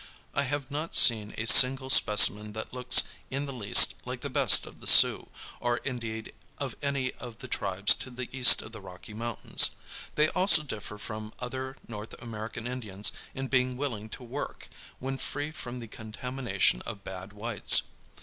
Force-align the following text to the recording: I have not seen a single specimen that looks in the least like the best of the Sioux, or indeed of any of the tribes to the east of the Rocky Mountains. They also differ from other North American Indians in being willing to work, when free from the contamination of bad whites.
I 0.33 0.45
have 0.45 0.71
not 0.71 0.95
seen 0.95 1.35
a 1.37 1.45
single 1.45 1.91
specimen 1.91 2.53
that 2.53 2.73
looks 2.73 3.03
in 3.29 3.45
the 3.45 3.51
least 3.53 3.93
like 4.03 4.21
the 4.21 4.31
best 4.31 4.65
of 4.65 4.79
the 4.79 4.87
Sioux, 4.87 5.29
or 5.59 5.77
indeed 5.77 6.33
of 6.57 6.75
any 6.81 7.11
of 7.17 7.37
the 7.37 7.47
tribes 7.47 7.93
to 8.01 8.09
the 8.09 8.27
east 8.35 8.63
of 8.63 8.71
the 8.71 8.81
Rocky 8.81 9.13
Mountains. 9.13 9.75
They 10.15 10.29
also 10.29 10.63
differ 10.63 10.97
from 10.97 11.33
other 11.37 11.77
North 11.87 12.15
American 12.19 12.65
Indians 12.65 13.11
in 13.35 13.47
being 13.47 13.77
willing 13.77 14.09
to 14.09 14.23
work, 14.23 14.69
when 14.97 15.19
free 15.19 15.51
from 15.51 15.79
the 15.79 15.87
contamination 15.87 16.81
of 16.81 17.03
bad 17.03 17.31
whites. 17.31 17.83